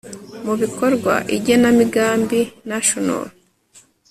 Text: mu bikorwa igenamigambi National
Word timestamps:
mu 0.45 0.53
bikorwa 0.61 1.13
igenamigambi 1.37 2.39
National 2.71 3.25